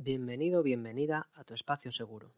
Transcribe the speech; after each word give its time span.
Bienvenido, 0.00 0.62
bienvenida 0.62 1.28
a 1.34 1.42
tu 1.42 1.54
espacio 1.54 1.90
seguro. 1.90 2.32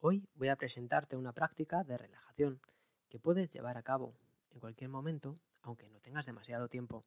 Hoy 0.00 0.28
voy 0.34 0.48
a 0.48 0.56
presentarte 0.56 1.16
una 1.16 1.32
práctica 1.32 1.82
de 1.82 1.96
relajación 1.96 2.60
que 3.08 3.18
puedes 3.18 3.50
llevar 3.50 3.78
a 3.78 3.82
cabo 3.82 4.14
en 4.50 4.60
cualquier 4.60 4.90
momento, 4.90 5.34
aunque 5.62 5.88
no 5.88 5.98
tengas 6.00 6.26
demasiado 6.26 6.68
tiempo. 6.68 7.06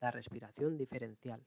La 0.00 0.10
respiración 0.10 0.76
diferencial. 0.76 1.44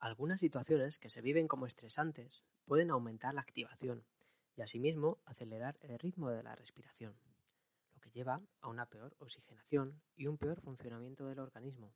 Algunas 0.00 0.40
situaciones 0.40 0.98
que 0.98 1.10
se 1.10 1.20
viven 1.20 1.46
como 1.46 1.66
estresantes 1.66 2.42
pueden 2.64 2.90
aumentar 2.90 3.34
la 3.34 3.42
activación 3.42 4.02
y 4.56 4.62
asimismo 4.62 5.18
acelerar 5.26 5.78
el 5.82 5.96
ritmo 6.00 6.30
de 6.30 6.42
la 6.42 6.56
respiración, 6.56 7.14
lleva 8.10 8.42
a 8.60 8.68
una 8.68 8.86
peor 8.86 9.16
oxigenación 9.18 10.02
y 10.16 10.26
un 10.26 10.38
peor 10.38 10.60
funcionamiento 10.60 11.26
del 11.26 11.38
organismo. 11.38 11.94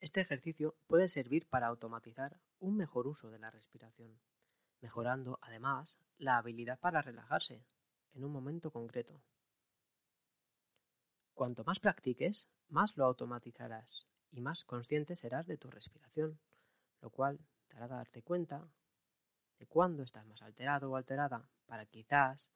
Este 0.00 0.20
ejercicio 0.20 0.76
puede 0.86 1.08
servir 1.08 1.48
para 1.48 1.66
automatizar 1.66 2.40
un 2.60 2.76
mejor 2.76 3.06
uso 3.08 3.30
de 3.30 3.38
la 3.38 3.50
respiración, 3.50 4.20
mejorando 4.80 5.38
además 5.42 5.98
la 6.18 6.36
habilidad 6.36 6.78
para 6.78 7.02
relajarse 7.02 7.64
en 8.12 8.24
un 8.24 8.32
momento 8.32 8.70
concreto. 8.70 9.22
Cuanto 11.34 11.64
más 11.64 11.80
practiques, 11.80 12.48
más 12.68 12.96
lo 12.96 13.04
automatizarás 13.04 14.06
y 14.30 14.40
más 14.40 14.64
consciente 14.64 15.16
serás 15.16 15.46
de 15.46 15.56
tu 15.56 15.70
respiración, 15.70 16.38
lo 17.00 17.10
cual 17.10 17.40
te 17.68 17.76
hará 17.76 17.88
darte 17.88 18.22
cuenta 18.22 18.68
de 19.58 19.66
cuándo 19.66 20.02
estás 20.02 20.26
más 20.26 20.42
alterado 20.42 20.90
o 20.90 20.96
alterada 20.96 21.48
para 21.66 21.86
quizás 21.86 22.48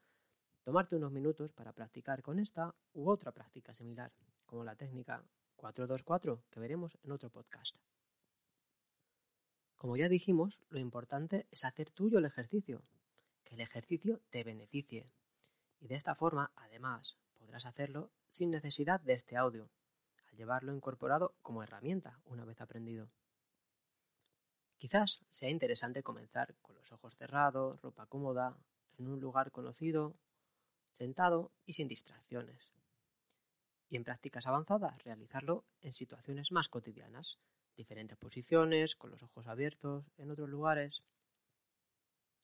tomarte 0.62 0.96
unos 0.96 1.12
minutos 1.12 1.52
para 1.52 1.72
practicar 1.72 2.22
con 2.22 2.38
esta 2.38 2.74
u 2.92 3.08
otra 3.08 3.32
práctica 3.32 3.74
similar, 3.74 4.12
como 4.46 4.64
la 4.64 4.76
técnica 4.76 5.24
424 5.56 6.44
que 6.50 6.60
veremos 6.60 6.98
en 7.02 7.12
otro 7.12 7.30
podcast. 7.30 7.76
Como 9.76 9.96
ya 9.96 10.08
dijimos, 10.08 10.60
lo 10.68 10.78
importante 10.78 11.46
es 11.50 11.64
hacer 11.64 11.90
tuyo 11.90 12.18
el 12.18 12.24
ejercicio, 12.24 12.84
que 13.44 13.54
el 13.54 13.60
ejercicio 13.60 14.20
te 14.30 14.44
beneficie. 14.44 15.10
Y 15.80 15.88
de 15.88 15.96
esta 15.96 16.14
forma, 16.14 16.52
además, 16.54 17.16
podrás 17.34 17.66
hacerlo 17.66 18.12
sin 18.28 18.50
necesidad 18.50 19.00
de 19.00 19.14
este 19.14 19.36
audio, 19.36 19.68
llevarlo 20.32 20.74
incorporado 20.74 21.34
como 21.42 21.62
herramienta 21.62 22.20
una 22.24 22.44
vez 22.44 22.60
aprendido. 22.60 23.10
Quizás 24.78 25.20
sea 25.28 25.50
interesante 25.50 26.02
comenzar 26.02 26.54
con 26.62 26.74
los 26.74 26.90
ojos 26.92 27.16
cerrados, 27.16 27.80
ropa 27.82 28.06
cómoda, 28.06 28.56
en 28.98 29.08
un 29.08 29.20
lugar 29.20 29.52
conocido, 29.52 30.16
sentado 30.92 31.50
y 31.66 31.72
sin 31.72 31.88
distracciones. 31.88 32.68
Y 33.88 33.96
en 33.96 34.04
prácticas 34.04 34.46
avanzadas 34.46 35.02
realizarlo 35.04 35.64
en 35.80 35.92
situaciones 35.92 36.52
más 36.52 36.68
cotidianas, 36.68 37.38
diferentes 37.76 38.16
posiciones, 38.16 38.96
con 38.96 39.10
los 39.10 39.22
ojos 39.22 39.46
abiertos, 39.46 40.04
en 40.18 40.30
otros 40.30 40.48
lugares. 40.48 41.02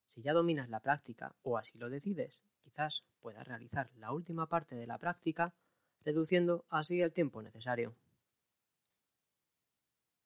Si 0.06 0.22
ya 0.22 0.32
dominas 0.32 0.68
la 0.68 0.80
práctica 0.80 1.34
o 1.42 1.58
así 1.58 1.78
lo 1.78 1.88
decides, 1.88 2.38
quizás 2.62 3.04
puedas 3.20 3.46
realizar 3.46 3.90
la 3.96 4.12
última 4.12 4.46
parte 4.46 4.74
de 4.76 4.86
la 4.86 4.98
práctica 4.98 5.54
reduciendo 6.04 6.64
así 6.70 7.00
el 7.00 7.12
tiempo 7.12 7.42
necesario. 7.42 7.94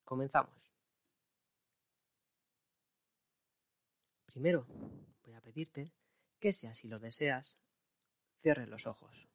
Comenzamos. 0.04 0.72
Primero, 4.26 4.66
voy 5.24 5.34
a 5.34 5.40
pedirte 5.40 5.90
que 6.40 6.52
si 6.52 6.66
así 6.66 6.88
lo 6.88 6.98
deseas, 6.98 7.58
cierres 8.42 8.68
los 8.68 8.86
ojos 8.88 9.28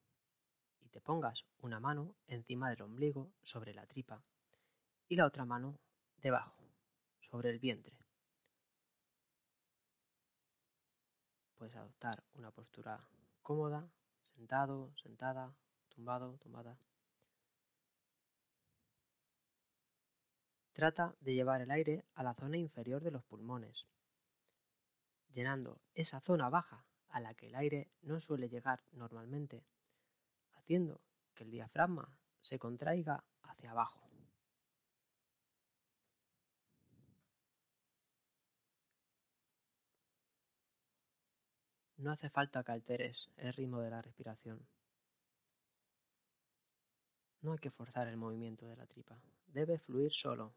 y 0.82 0.90
te 0.90 1.00
pongas 1.00 1.46
una 1.60 1.80
mano 1.80 2.14
encima 2.28 2.70
del 2.70 2.82
ombligo 2.82 3.32
sobre 3.42 3.74
la 3.74 3.88
tripa 3.88 4.22
y 5.08 5.16
la 5.16 5.26
otra 5.26 5.46
mano 5.46 5.80
debajo, 6.18 6.62
sobre 7.22 7.50
el 7.50 7.60
vientre. 7.60 7.98
Puedes 11.56 11.76
adoptar 11.76 12.24
una 12.34 12.52
postura 12.52 13.08
cómoda, 13.42 13.90
sentado, 14.22 14.94
sentada 14.98 15.56
tumbado, 15.88 16.38
tumbada. 16.38 16.78
Trata 20.74 21.16
de 21.22 21.34
llevar 21.34 21.62
el 21.62 21.72
aire 21.72 22.06
a 22.14 22.24
la 22.24 22.36
zona 22.36 22.58
inferior 22.58 23.02
de 23.02 23.10
los 23.10 23.24
pulmones, 23.24 23.88
llenando 25.30 25.80
esa 25.96 26.20
zona 26.20 26.50
baja 26.50 26.86
a 27.18 27.20
la 27.20 27.34
que 27.34 27.48
el 27.48 27.56
aire 27.56 27.90
no 28.04 28.22
suele 28.22 28.48
llegar 28.48 28.84
normalmente, 28.92 29.64
haciendo 30.54 31.02
que 31.34 31.44
el 31.46 31.52
diafragma 31.52 32.16
se 32.42 32.60
contraiga 32.60 33.24
hacia 33.42 33.72
abajo. 33.72 34.08
No 41.98 42.12
hace 42.12 42.30
falta 42.30 42.64
que 42.64 42.72
alteres 42.72 43.32
el 43.38 43.52
ritmo 43.54 43.80
de 43.82 43.90
la 43.90 44.04
respiración. 44.04 44.64
No 47.42 47.54
hay 47.54 47.60
que 47.60 47.72
forzar 47.72 48.08
el 48.08 48.18
movimiento 48.18 48.68
de 48.68 48.76
la 48.76 48.86
tripa, 48.86 49.20
debe 49.48 49.80
fluir 49.80 50.14
solo. 50.14 50.54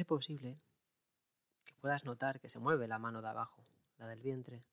Es 0.00 0.06
posible 0.06 0.58
que 1.62 1.74
puedas 1.74 2.06
notar 2.06 2.40
que 2.40 2.48
se 2.48 2.58
mueve 2.58 2.88
la 2.88 2.98
mano 2.98 3.20
de 3.20 3.28
abajo, 3.28 3.66
la 3.98 4.06
del 4.06 4.22
vientre. 4.22 4.64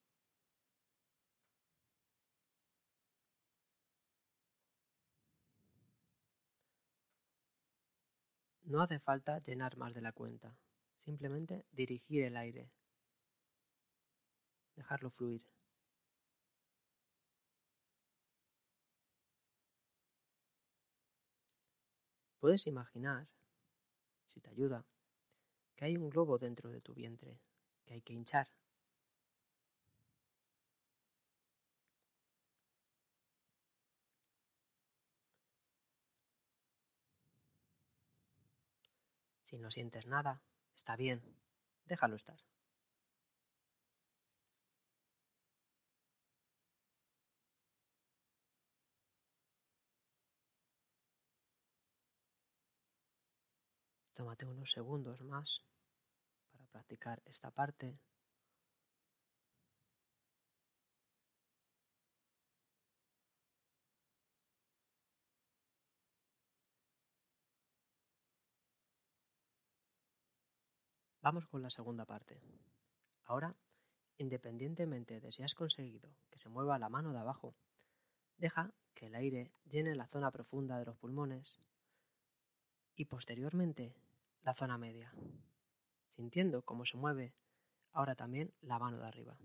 No 8.63 8.81
hace 8.81 8.99
falta 8.99 9.39
llenar 9.39 9.75
más 9.75 9.93
de 9.93 9.99
la 9.99 10.13
cuenta, 10.13 10.55
simplemente 11.03 11.66
dirigir 11.73 12.23
el 12.23 12.37
aire 12.37 12.71
dejarlo 14.77 15.09
fluir. 15.11 15.43
Puedes 22.39 22.66
imaginar, 22.66 23.27
si 24.27 24.39
te 24.39 24.51
ayuda, 24.51 24.85
que 25.77 25.85
hay 25.85 25.95
un 25.95 26.09
globo 26.09 26.38
dentro 26.38 26.69
de 26.69 26.81
tu 26.81 26.93
vientre 26.93 27.39
que 27.85 27.93
hay 27.93 28.01
que 28.01 28.13
hinchar. 28.13 28.49
Si 39.43 39.57
no 39.57 39.71
sientes 39.71 40.07
nada, 40.07 40.41
está 40.75 40.97
bien, 40.97 41.22
déjalo 41.85 42.17
estar. 42.17 42.37
Tómate 54.17 54.47
unos 54.47 54.72
segundos 54.72 55.22
más 55.22 55.61
para 56.52 56.66
practicar 56.66 57.22
esta 57.25 57.52
parte. 57.52 57.99
Vamos 71.22 71.46
con 71.46 71.61
la 71.61 71.69
segunda 71.69 72.05
parte. 72.05 72.41
Ahora, 73.25 73.55
independientemente 74.17 75.22
de 75.22 75.31
si 75.31 75.43
has 75.43 75.53
conseguido 75.53 76.09
que 76.31 76.40
se 76.40 76.49
mueva 76.49 76.79
la 76.79 76.90
mano 76.90 77.14
de 77.14 77.19
abajo, 77.19 77.53
deja 78.37 78.73
que 78.96 79.05
el 79.05 79.14
aire 79.14 79.52
llene 79.66 79.93
la 79.93 80.08
zona 80.08 80.31
profunda 80.31 80.79
de 80.79 80.85
los 80.85 80.97
pulmones 80.97 81.61
y 82.96 83.05
posteriormente 83.05 84.06
la 84.47 84.53
zona 84.53 84.78
media, 84.78 85.14
sintiendo 86.16 86.61
cómo 86.61 86.85
se 86.85 86.96
mueve 86.96 87.34
ahora 87.91 88.16
también 88.16 88.53
la 88.61 88.79
mano 88.79 88.97
de 88.97 89.05
arriba. 89.05 89.38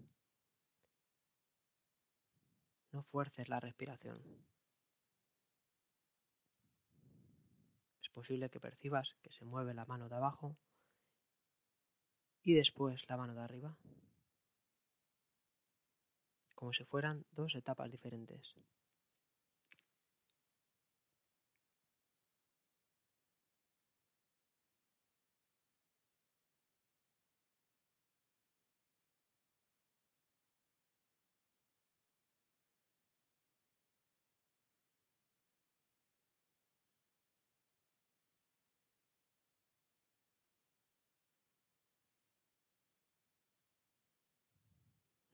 No 2.92 3.02
fuerces 3.02 3.48
la 3.48 3.58
respiración. 3.58 4.22
Es 8.00 8.08
posible 8.10 8.48
que 8.48 8.60
percibas 8.60 9.16
que 9.22 9.32
se 9.32 9.44
mueve 9.44 9.74
la 9.74 9.86
mano 9.86 10.08
de 10.08 10.14
abajo 10.14 10.56
y 12.44 12.54
después 12.54 13.02
la 13.08 13.16
mano 13.16 13.34
de 13.34 13.40
arriba, 13.40 13.76
como 16.54 16.72
si 16.72 16.84
fueran 16.84 17.26
dos 17.32 17.56
etapas 17.56 17.90
diferentes. 17.90 18.54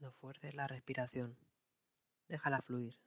No 0.09 0.13
fuerces 0.13 0.55
la 0.55 0.67
respiración. 0.67 1.37
Déjala 2.29 2.63
fluir. 2.63 2.99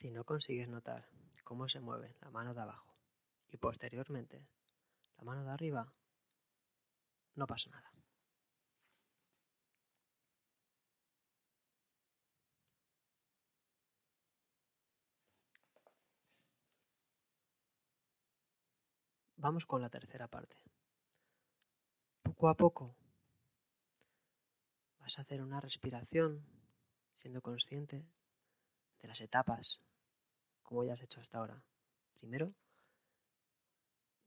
Si 0.00 0.10
no 0.10 0.24
consigues 0.24 0.66
notar 0.66 1.06
cómo 1.44 1.68
se 1.68 1.78
mueve 1.78 2.16
la 2.22 2.30
mano 2.30 2.54
de 2.54 2.62
abajo 2.62 2.96
y 3.50 3.58
posteriormente 3.58 4.48
la 5.18 5.24
mano 5.24 5.44
de 5.44 5.50
arriba, 5.50 5.92
no 7.34 7.46
pasa 7.46 7.68
nada. 7.68 7.92
Vamos 19.36 19.66
con 19.66 19.82
la 19.82 19.90
tercera 19.90 20.28
parte. 20.28 20.56
Poco 22.22 22.48
a 22.48 22.54
poco 22.54 22.96
vas 24.98 25.18
a 25.18 25.20
hacer 25.20 25.42
una 25.42 25.60
respiración 25.60 26.42
siendo 27.18 27.42
consciente 27.42 28.06
de 29.02 29.08
las 29.08 29.20
etapas 29.20 29.78
como 30.70 30.84
ya 30.84 30.94
has 30.94 31.02
hecho 31.02 31.20
hasta 31.20 31.38
ahora. 31.38 31.60
Primero, 32.20 32.54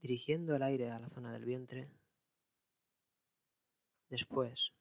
dirigiendo 0.01 0.54
el 0.57 0.62
aire 0.62 0.92
a 0.92 1.00
la 1.00 1.10
zona 1.10 1.31
del 1.31 1.45
vientre, 1.45 1.90
después 4.10 4.74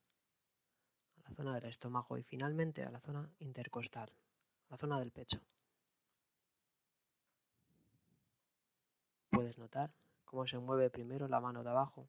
a 1.19 1.31
la 1.31 1.37
zona 1.37 1.55
del 1.55 1.71
estómago 1.71 2.19
y 2.19 2.25
finalmente 2.25 2.83
a 2.83 2.91
la 2.91 2.99
zona 2.99 3.31
intercostal, 3.39 4.13
la 4.71 4.77
zona 4.77 4.99
del 4.99 5.13
pecho. 5.13 5.41
Puedes 9.31 9.57
notar 9.57 9.95
cómo 10.25 10.49
se 10.49 10.59
mueve 10.59 10.91
primero 10.91 11.29
la 11.29 11.41
mano 11.41 11.63
de 11.63 11.71
abajo, 11.71 12.09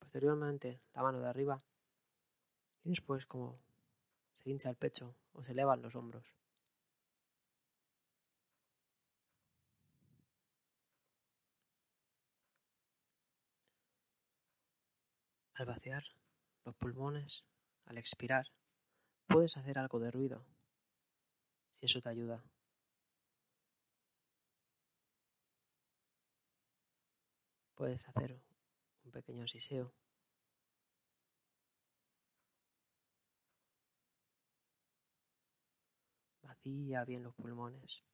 posteriormente 0.00 0.80
la 0.94 1.02
mano 1.02 1.20
de 1.20 1.28
arriba 1.28 1.62
y 2.82 2.90
después 2.90 3.24
cómo 3.24 3.60
se 4.42 4.50
hincha 4.50 4.68
el 4.68 4.76
pecho 4.76 5.14
o 5.32 5.44
se 5.44 5.52
elevan 5.52 5.80
los 5.80 5.94
hombros. 5.94 6.37
Al 15.58 15.66
vaciar 15.66 16.04
los 16.64 16.76
pulmones, 16.76 17.44
al 17.86 17.98
expirar, 17.98 18.46
puedes 19.26 19.56
hacer 19.56 19.76
algo 19.76 19.98
de 19.98 20.12
ruido, 20.12 20.46
si 21.80 21.86
eso 21.86 22.00
te 22.00 22.08
ayuda. 22.10 22.44
Puedes 27.74 28.00
hacer 28.08 28.40
un 29.04 29.10
pequeño 29.10 29.48
siseo. 29.48 29.92
Vacía 36.42 37.04
bien 37.04 37.24
los 37.24 37.34
pulmones. 37.34 38.04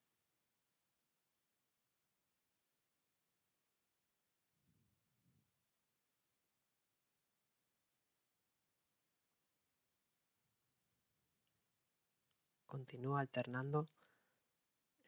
Continúa 12.85 13.21
alternando 13.21 13.89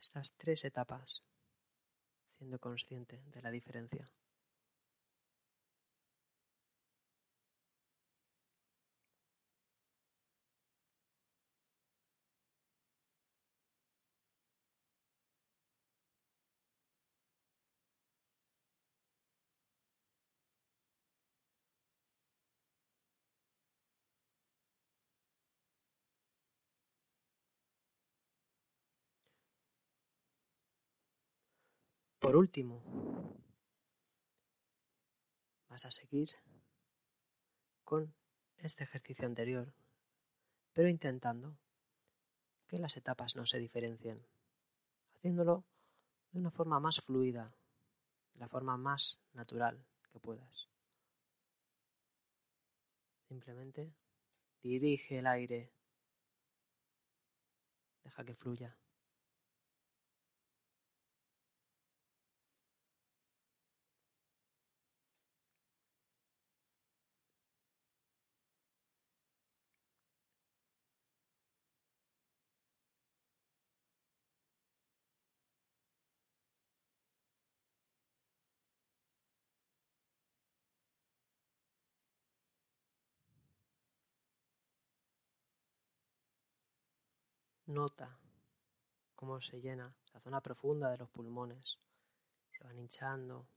estas 0.00 0.32
tres 0.38 0.64
etapas, 0.64 1.23
siendo 2.38 2.58
consciente 2.58 3.23
de 3.34 3.43
la 3.43 3.50
diferencia. 3.50 4.11
Por 32.26 32.35
último, 32.35 32.83
vas 35.68 35.85
a 35.85 35.92
seguir 35.92 36.28
con 37.85 38.12
este 38.59 38.83
ejercicio 38.83 39.26
anterior, 39.26 39.73
pero 40.73 40.88
intentando 40.88 41.56
que 42.66 42.80
las 42.80 42.97
etapas 42.97 43.37
no 43.37 43.47
se 43.47 43.61
diferencien, 43.61 44.26
haciéndolo 45.14 45.62
de 46.33 46.40
una 46.40 46.50
forma 46.50 46.80
más 46.80 47.00
fluida, 47.00 47.54
de 48.35 48.40
la 48.40 48.49
forma 48.49 48.76
más 48.76 49.21
natural 49.33 49.87
que 50.11 50.18
puedas. 50.18 50.68
Simplemente 53.28 53.95
dirige 54.64 55.21
el 55.21 55.28
aire, 55.28 55.71
deja 58.02 58.25
que 58.25 58.35
fluya. 58.35 58.76
Nota 87.66 88.16
cómo 89.16 89.40
se 89.40 89.61
llena 89.61 89.92
la 90.14 90.20
zona 90.20 90.40
profunda 90.40 90.90
de 90.90 90.99
los 90.99 91.11
pulmones. 91.11 91.78
Se 92.52 92.62
van 92.62 92.78
hinchando. 92.78 93.49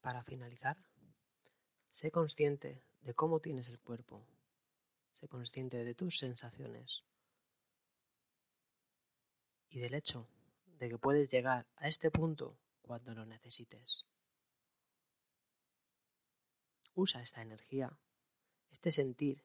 Para 0.00 0.22
finalizar, 0.22 0.76
sé 1.92 2.10
consciente 2.10 2.82
de 3.04 3.14
cómo 3.14 3.38
tienes 3.38 3.68
el 3.68 3.78
cuerpo, 3.78 4.26
sé 5.20 5.28
consciente 5.28 5.84
de 5.84 5.94
tus 5.94 6.18
sensaciones 6.18 7.04
y 9.68 9.78
del 9.78 9.94
hecho 9.94 10.26
de 10.78 10.88
que 10.88 10.98
puedes 10.98 11.30
llegar 11.30 11.66
a 11.76 11.88
este 11.88 12.10
punto 12.10 12.56
cuando 12.80 13.14
lo 13.14 13.26
necesites. 13.26 14.06
Usa 16.94 17.22
esta 17.22 17.42
energía, 17.42 17.92
este 18.70 18.90
sentir, 18.90 19.44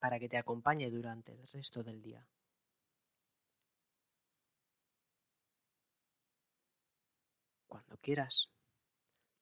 para 0.00 0.18
que 0.18 0.28
te 0.28 0.36
acompañe 0.36 0.90
durante 0.90 1.32
el 1.32 1.46
resto 1.48 1.84
del 1.84 2.02
día. 2.02 2.26
Cuando 7.68 7.96
quieras, 7.98 8.50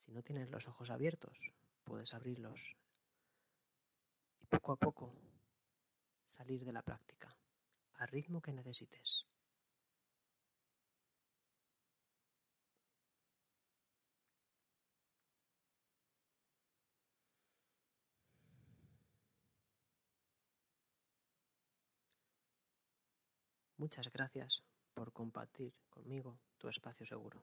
si 0.05 0.13
no 0.13 0.23
tienes 0.23 0.51
los 0.51 0.69
ojos 0.69 0.91
abiertos, 0.91 1.53
puedes 1.85 2.13
abrirlos 2.13 2.77
poco 4.53 4.73
a 4.73 4.77
poco 4.77 5.15
salir 6.27 6.63
de 6.63 6.75
la 6.75 6.83
práctica 6.83 7.35
al 7.95 8.09
ritmo 8.09 8.43
que 8.43 8.53
necesites. 8.53 9.25
Muchas 23.79 24.13
gracias 24.13 24.63
por 24.93 25.15
compartir 25.15 25.73
conmigo 25.89 26.39
tu 26.59 26.69
espacio 26.69 27.07
seguro. 27.07 27.43